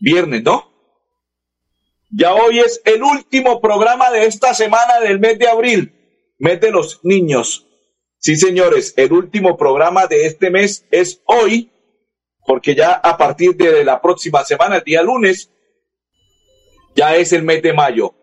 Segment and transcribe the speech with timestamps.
[0.00, 0.72] viernes, ¿no?
[2.10, 5.92] Ya hoy es el último programa de esta semana del mes de abril,
[6.38, 7.66] mes de los niños.
[8.18, 11.70] Sí, señores, el último programa de este mes es hoy,
[12.46, 15.50] porque ya a partir de la próxima semana, el día lunes,
[16.94, 18.14] ya es el mes de mayo.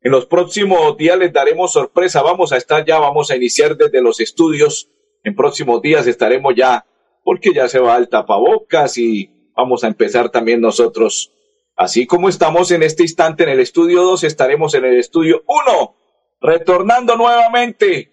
[0.00, 2.22] En los próximos días les daremos sorpresa.
[2.22, 4.88] Vamos a estar ya, vamos a iniciar desde los estudios.
[5.22, 6.84] En próximos días estaremos ya,
[7.22, 11.32] porque ya se va el tapabocas y vamos a empezar también nosotros
[11.76, 15.96] Así como estamos en este instante en el estudio 2, estaremos en el estudio 1,
[16.40, 18.10] retornando nuevamente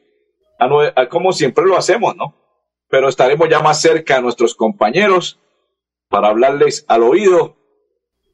[0.57, 2.35] a, como siempre lo hacemos, ¿no?
[2.89, 5.39] Pero estaremos ya más cerca a nuestros compañeros
[6.07, 7.57] para hablarles al oído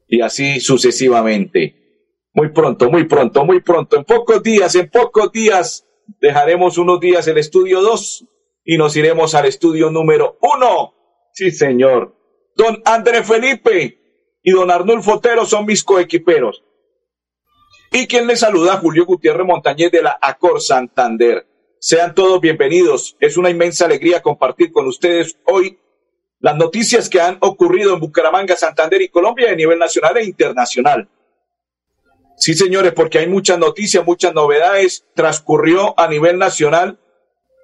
[0.08, 1.74] y así sucesivamente.
[2.32, 5.86] Muy pronto, muy pronto, muy pronto, en pocos días, en pocos días,
[6.20, 8.24] dejaremos unos días el estudio 2
[8.64, 10.94] y nos iremos al estudio número 1.
[11.32, 12.14] Sí, señor.
[12.56, 14.00] Don André Felipe,
[14.42, 16.64] y don Arnulfo Otero son mis coequiperos.
[17.92, 21.46] Y quien les saluda, Julio Gutiérrez Montañez de la Acor Santander.
[21.78, 23.14] Sean todos bienvenidos.
[23.20, 25.78] Es una inmensa alegría compartir con ustedes hoy
[26.40, 31.10] las noticias que han ocurrido en Bucaramanga, Santander y Colombia a nivel nacional e internacional.
[32.38, 35.04] Sí, señores, porque hay muchas noticias, muchas novedades.
[35.14, 36.98] Transcurrió a nivel nacional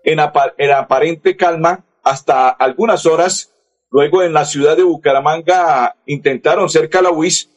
[0.05, 3.52] en aparente calma hasta algunas horas
[3.93, 7.51] Luego en la ciudad de Bucaramanga intentaron ser calawis,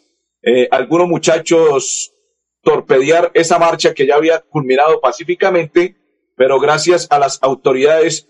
[0.43, 2.11] eh, algunos muchachos
[2.61, 5.95] torpedear esa marcha que ya había culminado pacíficamente,
[6.35, 8.27] pero gracias a las autoridades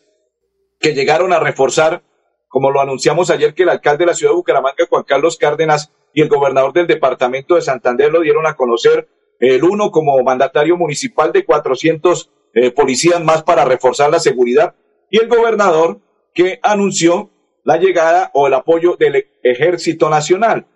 [0.80, 2.04] que llegaron a reforzar,
[2.48, 5.92] como lo anunciamos ayer que el alcalde de la ciudad de Bucaramanga, Juan Carlos Cárdenas,
[6.14, 9.10] y el gobernador del departamento de Santander lo dieron a conocer,
[9.40, 14.76] el uno como mandatario municipal de 400 eh, policías más para reforzar la seguridad,
[15.10, 16.02] y el gobernador
[16.36, 17.32] que anunció
[17.66, 20.68] la llegada o el apoyo del Ejército Nacional.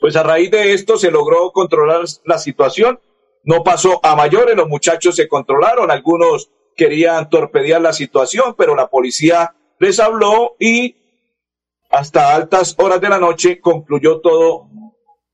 [0.00, 3.00] Pues a raíz de esto se logró controlar la situación.
[3.44, 8.88] No pasó a mayores, los muchachos se controlaron, algunos querían torpedear la situación, pero la
[8.88, 10.96] policía les habló y
[11.90, 14.68] hasta altas horas de la noche concluyó todo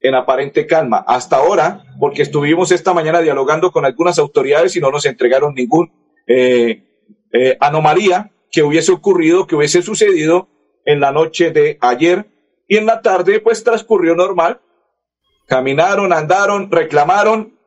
[0.01, 1.05] en aparente calma.
[1.07, 5.93] Hasta ahora, porque estuvimos esta mañana dialogando con algunas autoridades y no nos entregaron ningún
[6.27, 6.83] eh,
[7.33, 10.49] eh, anomalía, que hubiese ocurrido, que hubiese sucedido
[10.85, 12.27] en la noche de ayer
[12.69, 14.61] y en la tarde pues transcurrió normal.
[15.47, 17.59] Caminaron, andaron, reclamaron,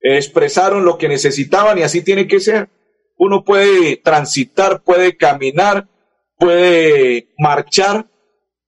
[0.00, 2.68] expresaron lo que necesitaban y así tiene que ser.
[3.16, 5.88] Uno puede transitar, puede caminar,
[6.36, 8.06] puede marchar,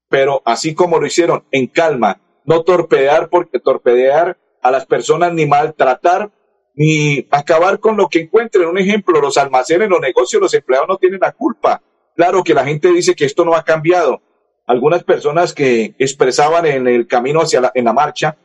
[0.09, 5.47] pero así como lo hicieron, en calma, no torpedear porque torpedear a las personas ni
[5.47, 6.33] maltratar
[6.81, 8.67] ni acabar con lo que encuentren.
[8.67, 11.83] Un ejemplo, los almacenes, los negocios, los empleados no tienen la culpa.
[12.17, 14.23] Claro que la gente dice que esto no ha cambiado.
[14.67, 18.39] Algunas personas que expresaban en el camino hacia la, en la marcha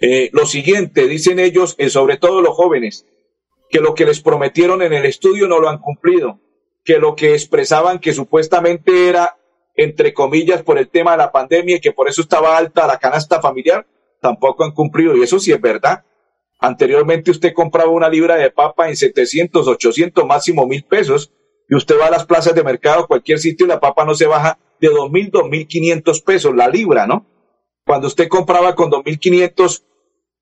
[0.00, 3.04] eh, lo siguiente, dicen ellos, eh, sobre todo los jóvenes,
[3.68, 6.40] que lo que les prometieron en el estudio no lo han cumplido,
[6.86, 9.36] que lo que expresaban que supuestamente era,
[9.76, 12.98] entre comillas, por el tema de la pandemia y que por eso estaba alta la
[12.98, 13.86] canasta familiar,
[14.22, 15.14] tampoco han cumplido.
[15.14, 16.02] Y eso sí es verdad.
[16.60, 21.32] Anteriormente usted compraba una libra de papa en 700, 800, máximo mil pesos,
[21.68, 24.26] y usted va a las plazas de mercado, cualquier sitio, y la papa no se
[24.26, 27.26] baja de dos mil, dos mil quinientos pesos, la libra, ¿no?
[27.86, 29.86] Cuando usted compraba con dos mil quinientos,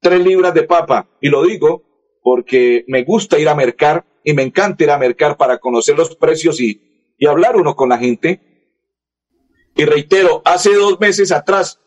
[0.01, 1.84] tres libras de papa, y lo digo
[2.23, 6.17] porque me gusta ir a mercar y me encanta ir a mercar para conocer los
[6.17, 8.41] precios y, y hablar uno con la gente.
[9.77, 11.81] Y reitero, hace dos meses atrás,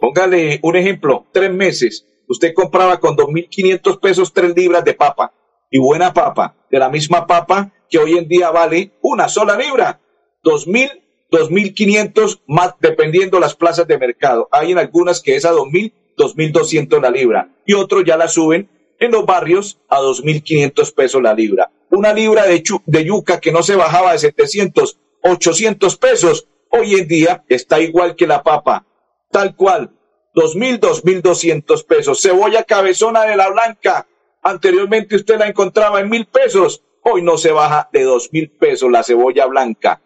[0.00, 5.32] póngale un ejemplo, tres meses, usted compraba con 2.500 pesos tres libras de papa
[5.70, 10.00] y buena papa, de la misma papa que hoy en día vale una sola libra,
[10.44, 14.48] 2.000, 2.500 más dependiendo las plazas de mercado.
[14.50, 18.68] Hay en algunas que es a 2.000, 2.200 la libra y otros ya la suben
[18.98, 21.70] en los barrios a 2.500 pesos la libra.
[21.90, 27.08] Una libra de, de yuca que no se bajaba de 700, 800 pesos, hoy en
[27.08, 28.86] día está igual que la papa,
[29.30, 29.90] tal cual,
[30.34, 32.20] dos mil, dos mil doscientos pesos.
[32.20, 34.06] Cebolla cabezona de la blanca.
[34.42, 36.82] Anteriormente usted la encontraba en mil pesos.
[37.02, 40.02] Hoy no se baja de dos mil pesos la cebolla blanca.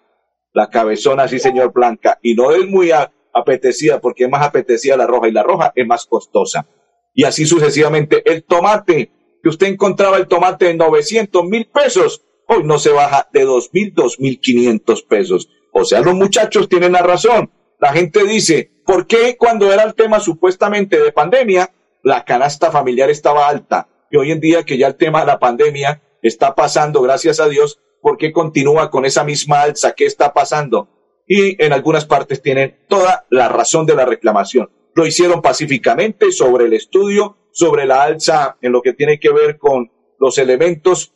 [0.52, 2.19] La cabezona, sí señor, blanca.
[2.23, 2.90] Y no es muy
[3.32, 6.67] apetecida porque es más apetecida la roja y la roja es más costosa.
[7.14, 8.22] Y así sucesivamente.
[8.31, 9.11] El tomate,
[9.43, 13.70] que usted encontraba el tomate en 900 mil pesos, hoy no se baja de dos
[13.72, 15.49] mil, dos mil quinientos pesos.
[15.72, 17.50] O sea, los muchachos tienen la razón.
[17.78, 23.11] La gente dice, ¿por qué cuando era el tema supuestamente de pandemia, la canasta familiar
[23.11, 23.88] estaba alta?
[24.11, 27.49] Y hoy en día que ya el tema de la pandemia está pasando, gracias a
[27.49, 29.93] Dios, ¿por qué continúa con esa misma alza?
[29.93, 30.88] ¿Qué está pasando?
[31.26, 34.70] Y en algunas partes tienen toda la razón de la reclamación.
[34.94, 39.58] Lo hicieron pacíficamente sobre el estudio, sobre la alza en lo que tiene que ver
[39.58, 41.12] con los elementos,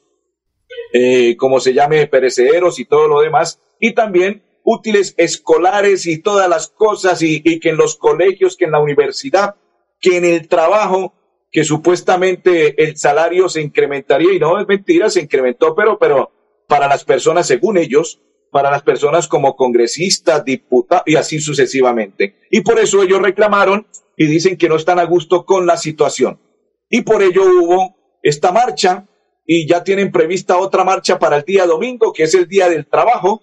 [0.92, 6.48] eh, como se llame, perecederos y todo lo demás, y también útiles escolares y todas
[6.48, 9.56] las cosas, y, que en los colegios, que en la universidad,
[10.00, 11.14] que en el trabajo,
[11.50, 16.30] que supuestamente el salario se incrementaría, y no es mentira, se incrementó, pero, pero
[16.66, 18.20] para las personas, según ellos,
[18.50, 22.36] para las personas como congresistas, diputados y así sucesivamente.
[22.50, 23.86] Y por eso ellos reclamaron
[24.16, 26.40] y dicen que no están a gusto con la situación.
[26.88, 29.06] Y por ello hubo esta marcha
[29.46, 32.86] y ya tienen prevista otra marcha para el día domingo, que es el día del
[32.86, 33.40] trabajo,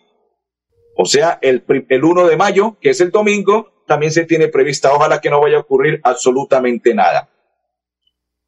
[0.98, 4.94] o sea, el, el 1 de mayo, que es el domingo, también se tiene prevista.
[4.94, 7.30] Ojalá que no vaya a ocurrir absolutamente nada.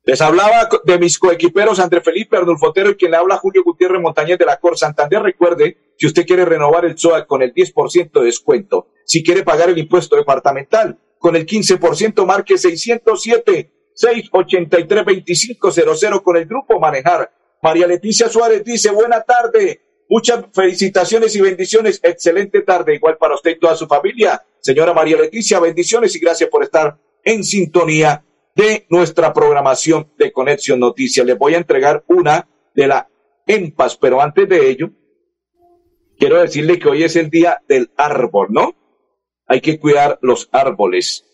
[0.04, 4.01] Les hablaba de mis coequiperos André Felipe Arnulfo Otero y quien le habla Julio Gutiérrez
[4.01, 5.22] Montañez de la Cor Santander.
[5.22, 9.69] Recuerde, si usted quiere renovar el SOA con el 10% de descuento, si quiere pagar
[9.69, 17.31] el impuesto departamental con el 15%, marque 607 683 2500 con el grupo Manejar.
[17.62, 23.52] María Leticia Suárez dice, buena tarde, muchas felicitaciones y bendiciones, excelente tarde, igual para usted
[23.52, 24.44] y toda su familia.
[24.60, 28.26] Señora María Leticia, bendiciones y gracias por estar en sintonía
[28.56, 31.26] de nuestra programación de Conexión Noticias.
[31.26, 33.08] Les voy a entregar una de la
[33.46, 34.90] EMPAS, pero antes de ello,
[36.18, 38.76] quiero decirle que hoy es el día del árbol, ¿no?
[39.46, 41.26] Hay que cuidar los árboles.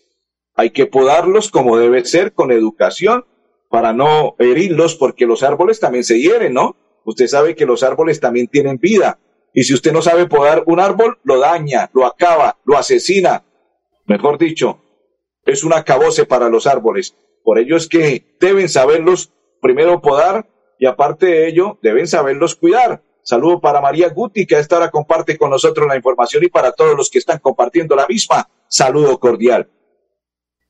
[0.54, 3.26] Hay que podarlos como debe ser, con educación,
[3.68, 6.76] para no herirlos, porque los árboles también se hieren, ¿no?
[7.06, 9.20] Usted sabe que los árboles también tienen vida.
[9.54, 13.44] Y si usted no sabe podar un árbol, lo daña, lo acaba, lo asesina.
[14.06, 14.82] Mejor dicho,
[15.44, 17.16] es un acabose para los árboles.
[17.44, 19.32] Por ello es que deben saberlos
[19.62, 20.48] primero podar
[20.80, 23.02] y aparte de ello deben saberlos cuidar.
[23.22, 26.72] Saludo para María Guti, que a esta hora comparte con nosotros la información y para
[26.72, 28.48] todos los que están compartiendo la misma.
[28.66, 29.70] Saludo cordial.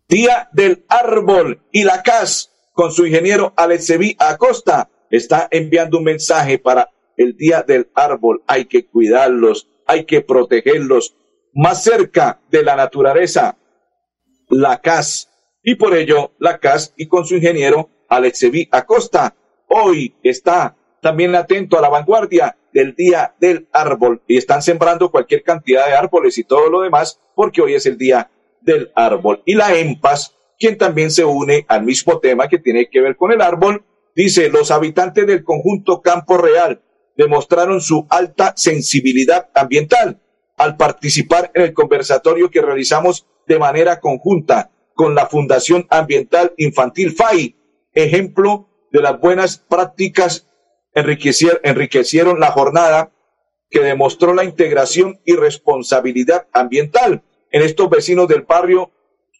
[0.06, 6.58] Día del Árbol y la CAS, con su ingeniero Alexevi Acosta, está enviando un mensaje
[6.58, 8.42] para el Día del Árbol.
[8.46, 11.16] Hay que cuidarlos, hay que protegerlos
[11.54, 13.56] más cerca de la naturaleza
[14.48, 15.30] la CAS.
[15.62, 19.34] Y por ello, la CAS y con su ingeniero Alexevi Acosta,
[19.68, 25.42] hoy está también atento a la vanguardia del Día del Árbol y están sembrando cualquier
[25.42, 28.30] cantidad de árboles y todo lo demás porque hoy es el Día
[28.60, 29.42] del Árbol.
[29.44, 33.32] Y la EMPAS, quien también se une al mismo tema que tiene que ver con
[33.32, 33.84] el árbol,
[34.16, 36.82] dice, los habitantes del conjunto Campo Real
[37.16, 40.20] demostraron su alta sensibilidad ambiental
[40.56, 47.12] al participar en el conversatorio que realizamos de manera conjunta con la Fundación Ambiental Infantil
[47.12, 47.56] FAI,
[47.92, 50.48] ejemplo de las buenas prácticas
[50.94, 53.12] enriquecieron, enriquecieron la jornada
[53.68, 58.90] que demostró la integración y responsabilidad ambiental en estos vecinos del barrio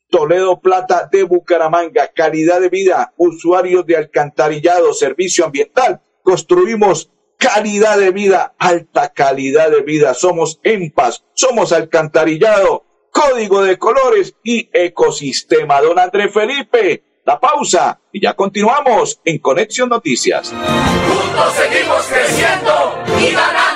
[0.09, 6.01] Toledo Plata de Bucaramanga, calidad de vida, usuarios de alcantarillado, servicio ambiental.
[6.23, 10.15] Construimos calidad de vida, alta calidad de vida.
[10.15, 15.81] Somos en paz, somos alcantarillado, código de colores y ecosistema.
[15.81, 20.53] Don André Felipe, la pausa y ya continuamos en Conexión Noticias.
[20.53, 23.76] Juntos seguimos creciendo y ganando.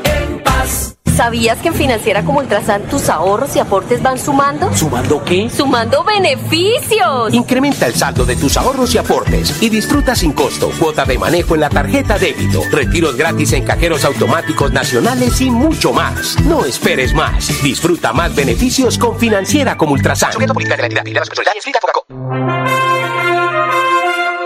[1.15, 4.73] ¿Sabías que en Financiera como Ultrasan tus ahorros y aportes van sumando?
[4.75, 5.49] ¿Sumando qué?
[5.49, 7.33] ¡Sumando beneficios!
[7.33, 11.55] Incrementa el saldo de tus ahorros y aportes y disfruta sin costo cuota de manejo
[11.55, 16.39] en la tarjeta débito, retiros gratis en cajeros automáticos nacionales y mucho más.
[16.41, 17.61] No esperes más.
[17.61, 20.31] Disfruta más beneficios con Financiera como Ultrasan.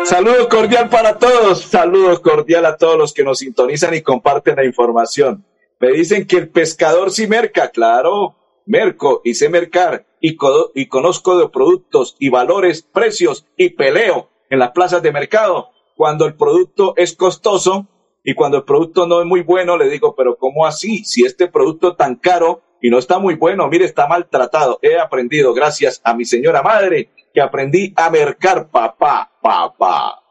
[0.06, 4.66] Saludo cordial para todos, saludos cordial a todos los que nos sintonizan y comparten la
[4.66, 5.44] información.
[5.86, 10.36] Me dicen que el pescador sí merca, claro, merco y sé mercar y,
[10.74, 15.70] y conozco de productos y valores, precios y peleo en las plazas de mercado.
[15.96, 17.88] Cuando el producto es costoso
[18.24, 21.06] y cuando el producto no es muy bueno, le digo, pero ¿cómo así?
[21.06, 24.80] Si este producto tan caro y no está muy bueno, mire, está maltratado.
[24.82, 30.25] He aprendido, gracias a mi señora madre, que aprendí a mercar, papá, papá.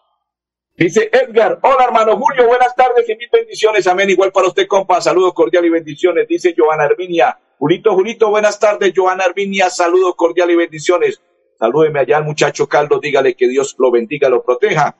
[0.76, 4.10] Dice Edgar, hola hermano Julio, buenas tardes y mil bendiciones, amén.
[4.10, 6.26] Igual para usted, compa, saludos cordial y bendiciones.
[6.26, 11.22] Dice Joana Herminia, Julito, Julito, buenas tardes, Joana Herminia, saludos cordial y bendiciones.
[11.60, 14.96] Salúdeme allá al muchacho Caldo, dígale que Dios lo bendiga, lo proteja,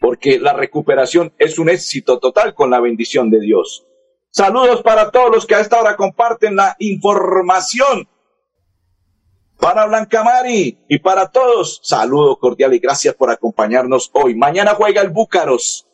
[0.00, 3.86] porque la recuperación es un éxito total con la bendición de Dios.
[4.30, 8.08] Saludos para todos los que a esta hora comparten la información
[9.62, 14.34] para Blanca Mari y para todos, saludo cordial y gracias por acompañarnos hoy.
[14.34, 15.86] Mañana juega el Búcaros.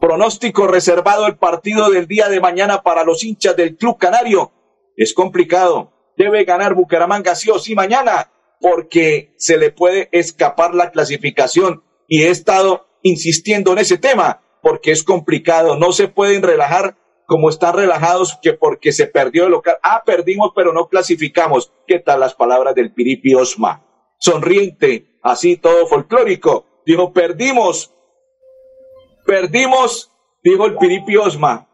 [0.00, 4.52] Pronóstico reservado el partido del día de mañana para los hinchas del Club Canario.
[4.96, 5.92] Es complicado.
[6.16, 12.22] Debe ganar Bucaramanga sí o sí mañana porque se le puede escapar la clasificación y
[12.22, 15.76] he estado insistiendo en ese tema porque es complicado.
[15.76, 16.96] No se pueden relajar
[17.28, 19.76] como están relajados que porque se perdió el local.
[19.82, 21.70] Ah, perdimos, pero no clasificamos.
[21.86, 23.84] ¿Qué tal las palabras del Piripi Osma?
[24.18, 26.64] Sonriente, así todo folclórico.
[26.86, 27.92] Dijo, perdimos.
[29.26, 30.10] Perdimos,
[30.42, 31.68] dijo el Piripi Osma.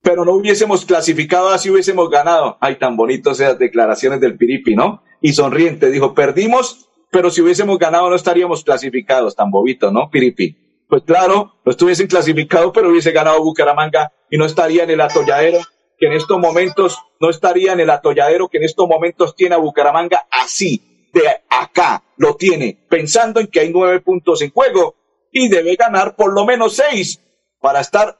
[0.00, 2.56] Pero no hubiésemos clasificado así hubiésemos ganado.
[2.60, 5.02] Ay, tan bonitos esas declaraciones del Piripi, ¿no?
[5.20, 9.34] Y sonriente, dijo, perdimos, pero si hubiésemos ganado no estaríamos clasificados.
[9.34, 10.56] Tan bobito, ¿no, Piripi?
[10.88, 15.60] Pues claro, no estuviesen clasificado, pero hubiese ganado Bucaramanga y no estaría en el atolladero
[15.96, 19.58] que en estos momentos, no estaría en el atolladero que en estos momentos tiene a
[19.58, 24.96] Bucaramanga así, de acá, lo tiene, pensando en que hay nueve puntos en juego
[25.30, 27.20] y debe ganar por lo menos seis
[27.60, 28.18] para estar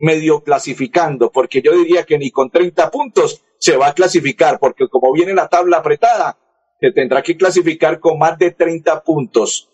[0.00, 4.88] medio clasificando, porque yo diría que ni con 30 puntos se va a clasificar, porque
[4.88, 6.38] como viene la tabla apretada,
[6.80, 9.70] se tendrá que clasificar con más de 30 puntos.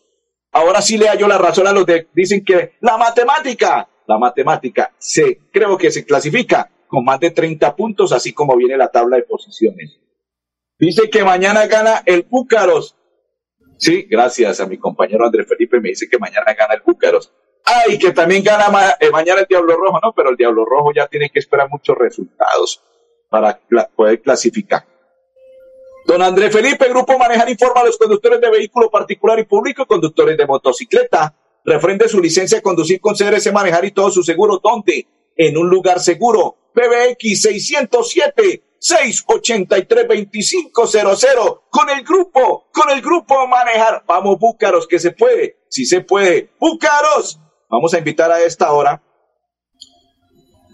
[0.53, 4.93] Ahora sí le hallo la razón a los que dicen que la matemática, la matemática,
[4.99, 9.17] se, creo que se clasifica con más de 30 puntos, así como viene la tabla
[9.17, 10.01] de posiciones.
[10.79, 12.97] Dice que mañana gana el Búcaros.
[13.77, 17.33] Sí, gracias a mi compañero Andrés Felipe, me dice que mañana gana el Búcaros.
[17.65, 21.07] Ay, que también gana eh, mañana el Diablo Rojo, no, pero el Diablo Rojo ya
[21.07, 22.83] tiene que esperar muchos resultados
[23.29, 23.61] para
[23.95, 24.87] poder clasificar.
[26.07, 30.39] Don Andrés Felipe, Grupo Manejar informa a los conductores de vehículo particular y público conductores
[30.39, 31.35] de motocicleta.
[31.69, 34.59] Refrende su licencia de conducir con CRS Manejar y todo su seguro.
[34.63, 35.07] ¿Dónde?
[35.37, 36.57] En un lugar seguro.
[36.73, 44.03] PBX 607 683 2500 con el grupo, con el grupo Manejar.
[44.07, 46.51] Vamos, Búcaros, que se puede, si se puede.
[46.59, 47.39] Búcaros.
[47.69, 49.03] Vamos a invitar a esta hora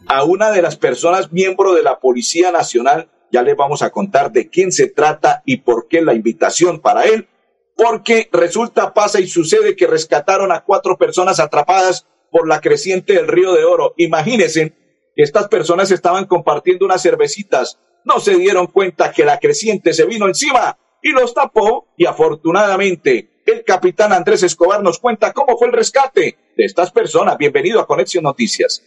[0.06, 4.30] a una de las personas miembro de la Policía Nacional ya les vamos a contar
[4.30, 7.28] de quién se trata y por qué la invitación para él.
[7.76, 13.28] Porque resulta, pasa y sucede que rescataron a cuatro personas atrapadas por la creciente del
[13.28, 13.94] río de Oro.
[13.96, 14.72] Imagínense
[15.14, 17.78] que estas personas estaban compartiendo unas cervecitas.
[18.04, 23.42] No se dieron cuenta que la creciente se vino encima y los tapó y afortunadamente
[23.46, 27.36] el capitán Andrés Escobar nos cuenta cómo fue el rescate de estas personas.
[27.36, 28.82] Bienvenido a Conexión Noticias.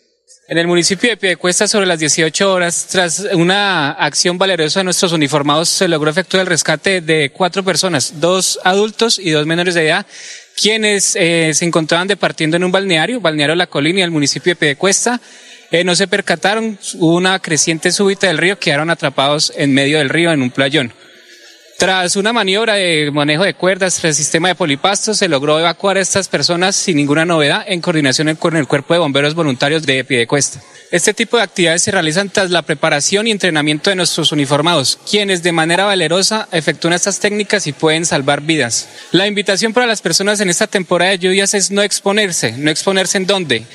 [0.50, 5.14] En el municipio de Piedecuesta, sobre las 18 horas, tras una acción valerosa de nuestros
[5.14, 9.88] uniformados, se logró efectuar el rescate de cuatro personas, dos adultos y dos menores de
[9.88, 10.06] edad,
[10.60, 14.58] quienes eh, se encontraban departiendo en un balneario, balneario La Colina y el municipio de
[14.58, 15.22] Piedecuesta.
[15.72, 20.10] Eh, no se percataron, hubo una creciente súbita del río, quedaron atrapados en medio del
[20.10, 20.94] río en un playón.
[21.78, 26.02] Tras una maniobra de manejo de cuerdas el sistema de polipastos, se logró evacuar a
[26.02, 30.60] estas personas sin ninguna novedad en coordinación con el Cuerpo de Bomberos Voluntarios de Piedecuesta.
[30.90, 35.44] Este tipo de actividades se realizan tras la preparación y entrenamiento de nuestros uniformados, quienes
[35.44, 38.90] de manera valerosa efectúan estas técnicas y pueden salvar vidas.
[39.12, 42.54] La invitación para las personas en esta temporada de lluvias es no exponerse.
[42.54, 43.66] ¿No exponerse en dónde?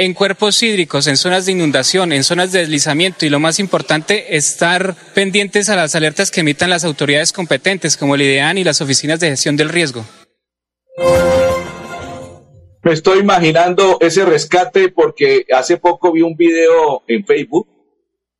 [0.00, 4.36] En cuerpos hídricos, en zonas de inundación, en zonas de deslizamiento y lo más importante,
[4.36, 8.80] estar pendientes a las alertas que emitan las autoridades competentes como el IDEAN y las
[8.80, 10.04] oficinas de gestión del riesgo.
[12.84, 17.66] Me estoy imaginando ese rescate porque hace poco vi un video en Facebook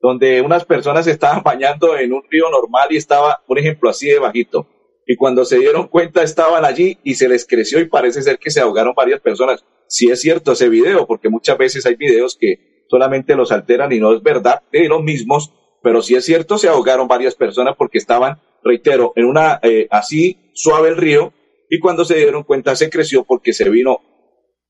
[0.00, 4.20] donde unas personas estaban bañando en un río normal y estaba, por ejemplo, así de
[4.20, 4.68] bajito.
[5.10, 8.50] Y cuando se dieron cuenta estaban allí y se les creció y parece ser que
[8.50, 9.64] se ahogaron varias personas.
[9.86, 14.00] Si es cierto ese video, porque muchas veces hay videos que solamente los alteran y
[14.00, 17.96] no es verdad de los mismos, pero si es cierto se ahogaron varias personas porque
[17.96, 21.32] estaban, reitero, en una eh, así suave el río
[21.70, 24.00] y cuando se dieron cuenta se creció porque se vino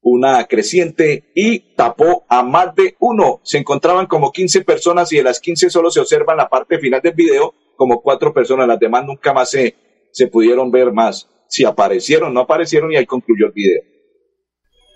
[0.02, 3.40] una creciente y tapó a más de uno.
[3.42, 6.78] Se encontraban como 15 personas y de las 15 solo se observa en la parte
[6.78, 8.68] final del video como cuatro personas.
[8.68, 9.74] Las demás nunca más se,
[10.12, 11.28] se pudieron ver más.
[11.48, 13.82] Si aparecieron, no aparecieron y ahí concluyó el video.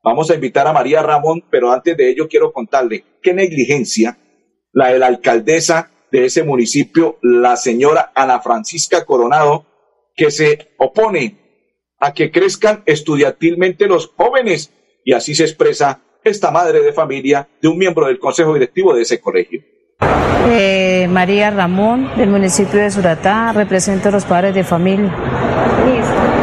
[0.04, 4.16] Vamos a invitar a María Ramón, pero antes de ello quiero contarle qué negligencia
[4.72, 9.66] la de la alcaldesa de ese municipio, la señora Ana Francisca Coronado,
[10.16, 11.40] que se opone
[11.98, 14.72] a que crezcan estudiantilmente los jóvenes.
[15.04, 19.02] Y así se expresa esta madre de familia de un miembro del consejo directivo de
[19.02, 19.64] ese colegio.
[20.52, 25.14] Eh, María Ramón, del municipio de Suratá, represento a los padres de familia.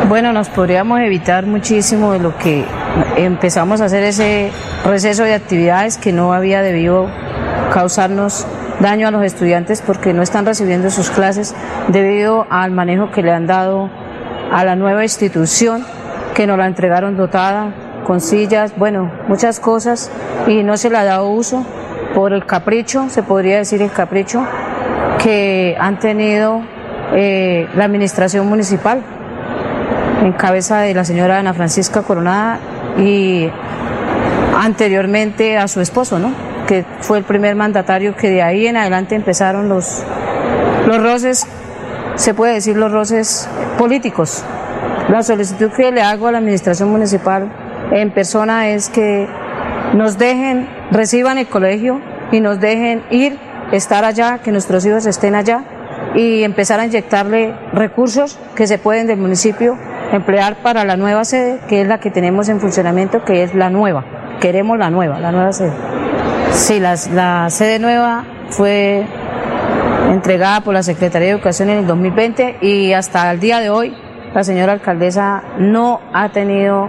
[0.08, 2.64] Bueno, nos podríamos evitar muchísimo de lo que
[3.16, 4.52] empezamos a hacer ese
[4.84, 7.10] receso de actividades que no había debido
[7.72, 8.46] causarnos
[8.78, 11.54] daño a los estudiantes porque no están recibiendo sus clases
[11.88, 13.90] debido al manejo que le han dado
[14.52, 15.84] a la nueva institución
[16.34, 17.74] que nos la entregaron dotada
[18.06, 20.12] con sillas, bueno, muchas cosas
[20.46, 21.66] y no se le ha dado uso
[22.16, 24.42] por el capricho, se podría decir el capricho,
[25.22, 26.62] que han tenido
[27.12, 29.02] eh, la administración municipal
[30.24, 32.58] en cabeza de la señora Ana Francisca Coronada
[32.96, 33.50] y
[34.58, 36.32] anteriormente a su esposo, ¿no?
[36.66, 40.02] que fue el primer mandatario que de ahí en adelante empezaron los,
[40.86, 41.46] los roces,
[42.14, 44.42] se puede decir los roces políticos.
[45.10, 47.52] La solicitud que le hago a la administración municipal
[47.92, 49.28] en persona es que
[49.94, 52.00] nos dejen, reciban el colegio
[52.32, 53.38] y nos dejen ir,
[53.72, 55.64] estar allá, que nuestros hijos estén allá
[56.14, 59.76] y empezar a inyectarle recursos que se pueden del municipio
[60.12, 63.70] emplear para la nueva sede, que es la que tenemos en funcionamiento, que es la
[63.70, 64.04] nueva.
[64.40, 65.72] Queremos la nueva, la nueva sede.
[66.52, 69.04] Sí, la, la sede nueva fue
[70.10, 73.94] entregada por la Secretaría de Educación en el 2020 y hasta el día de hoy
[74.34, 76.88] la señora alcaldesa no ha tenido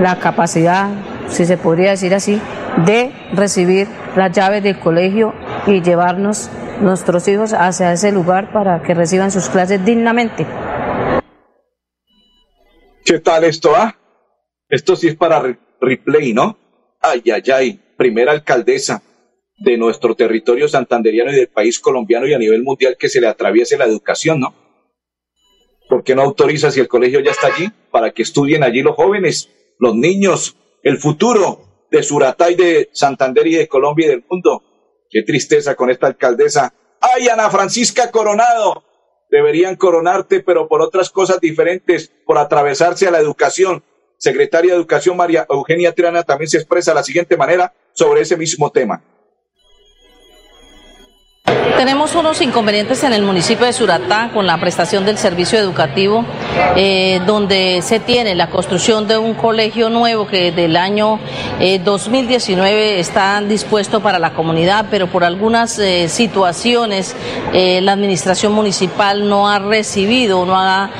[0.00, 0.88] la capacidad
[1.32, 2.40] si se podría decir así,
[2.84, 5.34] de recibir las llaves del colegio
[5.66, 10.46] y llevarnos nuestros hijos hacia ese lugar para que reciban sus clases dignamente.
[13.04, 13.96] ¿Qué tal esto, ah?
[14.68, 16.56] Esto sí es para replay, ¿no?
[17.00, 19.02] Ay, ay, ay, primera alcaldesa
[19.58, 23.26] de nuestro territorio santanderiano y del país colombiano y a nivel mundial que se le
[23.26, 24.54] atraviese la educación, ¿no?
[25.88, 28.96] ¿Por qué no autoriza si el colegio ya está allí para que estudien allí los
[28.96, 34.24] jóvenes, los niños, el futuro de Suratá y de Santander y de Colombia y del
[34.28, 34.62] mundo.
[35.10, 36.72] Qué tristeza con esta alcaldesa.
[37.00, 38.84] ¡Ay, Ana Francisca Coronado!
[39.30, 43.82] Deberían coronarte, pero por otras cosas diferentes, por atravesarse a la educación.
[44.18, 48.36] Secretaria de Educación María Eugenia Triana también se expresa de la siguiente manera sobre ese
[48.36, 49.02] mismo tema.
[51.76, 56.24] Tenemos unos inconvenientes en el municipio de Suratá con la prestación del servicio educativo,
[56.76, 61.18] eh, donde se tiene la construcción de un colegio nuevo que del año
[61.84, 67.16] 2019 eh, está dispuesto para la comunidad, pero por algunas eh, situaciones
[67.52, 70.90] la administración municipal no ha recibido, no ha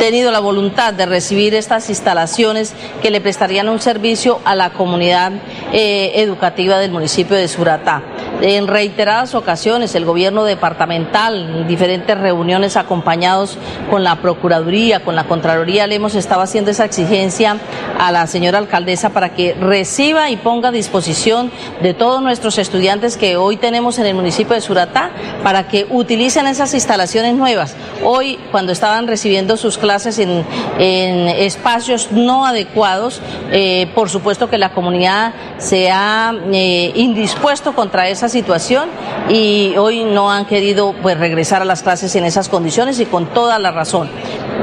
[0.00, 5.30] tenido la voluntad de recibir estas instalaciones que le prestarían un servicio a la comunidad
[5.74, 8.02] eh, educativa del municipio de Suratá.
[8.40, 13.58] En reiteradas ocasiones el gobierno departamental, en diferentes reuniones acompañados
[13.90, 17.58] con la Procuraduría, con la Contraloría, le hemos estado haciendo esa exigencia
[17.98, 23.18] a la señora alcaldesa para que reciba y ponga a disposición de todos nuestros estudiantes
[23.18, 25.10] que hoy tenemos en el municipio de Suratá
[25.44, 27.76] para que utilicen esas instalaciones nuevas.
[28.02, 30.44] Hoy, cuando estaban recibiendo sus clases en,
[30.78, 38.28] espacios no adecuados, eh, por supuesto que la comunidad se ha eh, indispuesto contra esa
[38.28, 38.88] situación
[39.28, 43.26] y hoy no han querido pues regresar a las clases en esas condiciones y con
[43.26, 44.08] toda la razón.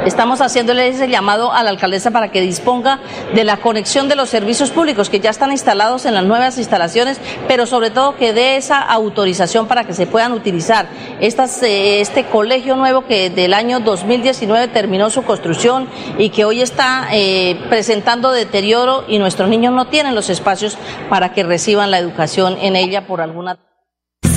[0.05, 2.99] Estamos haciéndole ese llamado a la alcaldesa para que disponga
[3.33, 7.19] de la conexión de los servicios públicos que ya están instalados en las nuevas instalaciones,
[7.47, 10.87] pero sobre todo que dé esa autorización para que se puedan utilizar.
[11.19, 16.61] Estas, eh, este colegio nuevo que del año 2019 terminó su construcción y que hoy
[16.61, 20.77] está eh, presentando deterioro y nuestros niños no tienen los espacios
[21.09, 23.57] para que reciban la educación en ella por alguna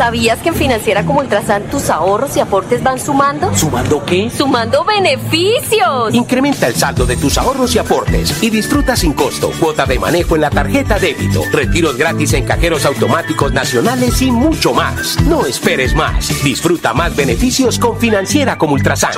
[0.01, 3.55] ¿Sabías que en Financiera como Ultrasan tus ahorros y aportes van sumando?
[3.55, 4.31] ¿Sumando qué?
[4.31, 6.15] ¡Sumando beneficios!
[6.15, 10.37] Incrementa el saldo de tus ahorros y aportes y disfruta sin costo cuota de manejo
[10.37, 15.21] en la tarjeta débito, retiros gratis en cajeros automáticos nacionales y mucho más.
[15.25, 16.43] No esperes más.
[16.43, 19.13] Disfruta más beneficios con Financiera como Ultrasan.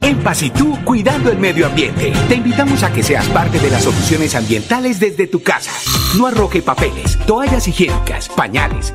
[0.00, 2.14] En Paz y tú, cuidando el medio ambiente.
[2.28, 5.70] Te invitamos a que seas parte de las soluciones ambientales desde tu casa.
[6.16, 8.94] No arroje papeles, toallas higiénicas, pañales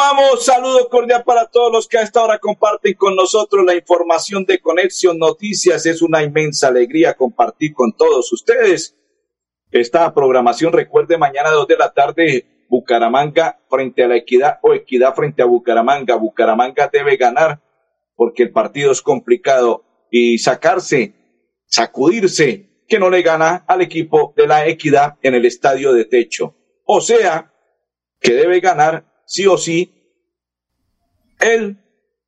[0.00, 4.46] Continuamos, saludo cordial para todos los que a esta hora comparten con nosotros la información
[4.46, 5.84] de Conexión Noticias.
[5.84, 8.96] Es una inmensa alegría compartir con todos ustedes
[9.70, 10.72] esta programación.
[10.72, 15.42] Recuerde, mañana a dos de la tarde, Bucaramanga frente a la Equidad o Equidad frente
[15.42, 16.16] a Bucaramanga.
[16.16, 17.60] Bucaramanga debe ganar
[18.16, 21.14] porque el partido es complicado y sacarse,
[21.66, 26.54] sacudirse que no le gana al equipo de la Equidad en el estadio de techo.
[26.86, 27.52] O sea,
[28.18, 29.94] que debe ganar sí o sí
[31.38, 31.78] el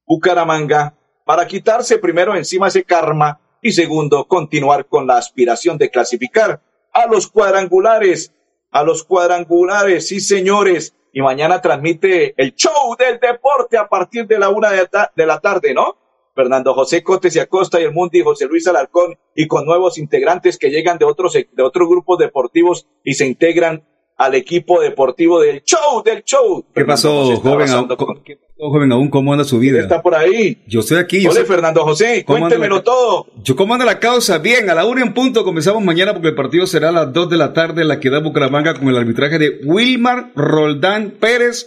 [0.07, 6.63] Bucaramanga para quitarse primero encima ese karma y segundo continuar con la aspiración de clasificar
[6.93, 8.33] a los cuadrangulares,
[8.71, 10.95] a los cuadrangulares, sí señores.
[11.13, 15.75] Y mañana transmite el show del deporte a partir de la una de, la tarde,
[15.75, 15.97] ¿no?
[16.35, 20.57] Fernando José Cotes y Acosta y el Mundi José Luis Alarcón y con nuevos integrantes
[20.57, 23.85] que llegan de otros, de otros grupos deportivos y se integran
[24.25, 26.65] al equipo deportivo del show, del show.
[26.75, 27.67] ¿Qué pasó, joven?
[28.25, 28.93] ¿Qué pasó, joven?
[28.93, 29.81] ¿Aún cómo anda su vida?
[29.81, 30.63] está por ahí?
[30.67, 31.27] Yo estoy aquí.
[31.27, 33.27] Hola, Fernando José, cuéntemelo todo.
[33.43, 34.39] Yo cómo anda la causa.
[34.39, 37.29] Bien, a la una en punto comenzamos mañana porque el partido será a las dos
[37.31, 41.67] de la tarde en la que da Bucaramanga con el arbitraje de Wilmar Roldán Pérez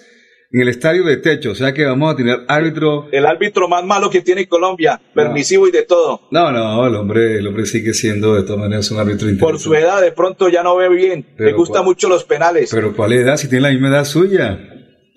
[0.55, 3.09] en el estadio de techo, o sea que vamos a tener árbitro.
[3.11, 6.21] El árbitro más malo que tiene Colombia, permisivo y de todo.
[6.31, 9.75] No, no, el hombre, el hombre sigue siendo de todas maneras un árbitro Por su
[9.75, 11.25] edad, de pronto ya no ve bien.
[11.37, 12.69] Le gusta mucho los penales.
[12.73, 13.35] Pero ¿cuál edad?
[13.35, 14.57] Si tiene la misma edad suya.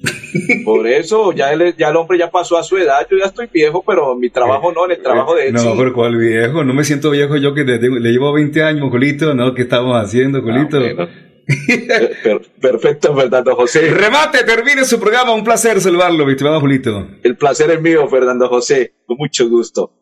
[0.64, 3.06] Por eso, ya el, ya el hombre ya pasó a su edad.
[3.08, 5.54] Yo ya estoy viejo, pero mi trabajo no, en el trabajo de él.
[5.54, 6.64] No, pero ¿cuál viejo?
[6.64, 9.34] No me siento viejo yo que le, llevo 20 años, Julito.
[9.34, 9.54] ¿no?
[9.54, 10.78] ¿Qué estamos haciendo, Julito?
[10.98, 11.08] Ah,
[12.60, 13.90] perfecto, Fernando José.
[13.90, 15.32] Remate, termine su programa.
[15.32, 17.06] Un placer saludarlo, mi estimado Julito.
[17.22, 18.94] El placer es mío, Fernando José.
[19.06, 19.92] Con mucho gusto.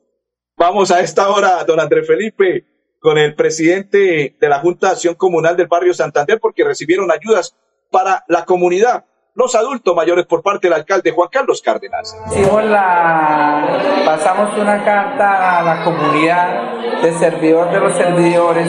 [0.57, 2.65] Vamos a esta hora, don Andrés Felipe,
[2.99, 7.55] con el presidente de la Junta de Acción Comunal del barrio Santander, porque recibieron ayudas
[7.91, 9.05] para la comunidad
[9.37, 12.17] los adultos mayores por parte del alcalde Juan Carlos Cárdenas.
[12.65, 18.67] la, pasamos una carta a la comunidad de servidor de los servidores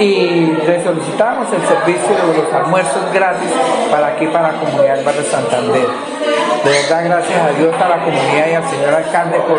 [0.00, 3.50] y le solicitamos el servicio de los almuerzos gratis
[3.90, 5.86] para aquí, para la comunidad del barrio Santander.
[6.64, 9.58] De verdad, gracias a Dios, a la comunidad y al señor alcalde por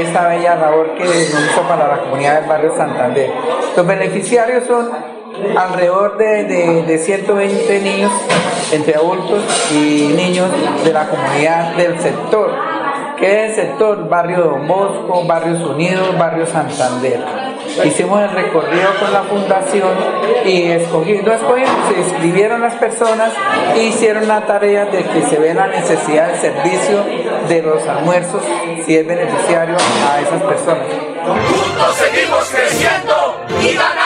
[0.00, 3.30] esta bella labor que nos hizo para la comunidad del barrio Santander.
[3.76, 4.90] Los beneficiarios son
[5.56, 8.12] alrededor de, de, 120 niños,
[8.72, 10.48] entre adultos y niños
[10.84, 12.50] de la comunidad del sector,
[13.18, 17.45] que es el sector Barrio Don Bosco, Barrios Unidos, Barrio Santander.
[17.84, 19.92] Hicimos el recorrido con la fundación
[20.44, 23.32] y escogí, no escogimos, se inscribieron las personas
[23.74, 27.04] e hicieron la tarea de que se ve la necesidad del servicio
[27.48, 28.42] de los almuerzos
[28.84, 29.76] si es beneficiario
[30.10, 30.86] a esas personas.
[31.26, 34.05] Juntos seguimos creciendo y ganando.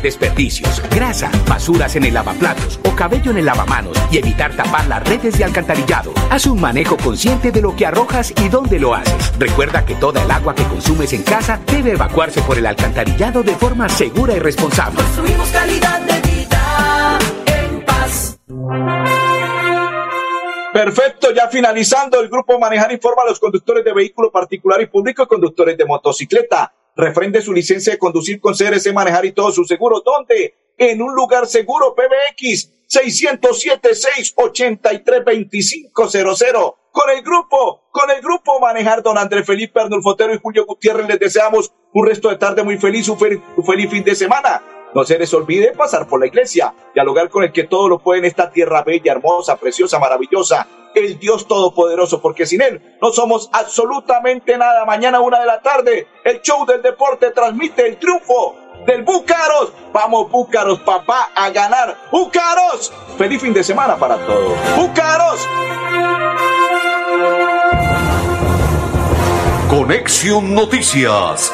[0.01, 5.03] desperdicios, grasa, basuras en el lavaplatos o cabello en el lavamanos y evitar tapar las
[5.07, 6.13] redes de alcantarillado.
[6.29, 9.33] Haz un manejo consciente de lo que arrojas y dónde lo haces.
[9.37, 13.55] Recuerda que toda el agua que consumes en casa debe evacuarse por el alcantarillado de
[13.55, 15.01] forma segura y responsable.
[15.01, 18.39] Construimos calidad de vida en paz.
[20.73, 25.23] Perfecto, ya finalizando, el grupo Manejar informa a los conductores de vehículo particular y público
[25.23, 26.73] y conductores de motocicleta.
[26.95, 30.03] Refrende su licencia de conducir con CRC Manejar y todos sus seguros.
[30.03, 30.55] ¿Dónde?
[30.77, 32.71] En un lugar seguro, PBX
[35.91, 36.75] 607-683-2500.
[36.91, 41.19] Con el grupo, con el grupo Manejar, don Andrés Felipe Arnulfotero y Julio Gutiérrez, les
[41.19, 44.61] deseamos un resto de tarde muy feliz, un, fel- un feliz fin de semana.
[44.93, 48.19] No se les olvide pasar por la iglesia, dialogar con el que todo lo puede
[48.19, 53.49] en esta tierra bella, hermosa, preciosa, maravillosa, el Dios Todopoderoso, porque sin Él no somos
[53.53, 54.83] absolutamente nada.
[54.85, 59.71] Mañana una de la tarde, el show del deporte transmite el triunfo del Búcaros.
[59.93, 61.95] Vamos, Búcaros, papá, a ganar.
[62.11, 62.91] Búcaros.
[63.17, 64.53] Feliz fin de semana para todos.
[64.75, 65.47] Búcaros.
[69.69, 71.53] Conexión Noticias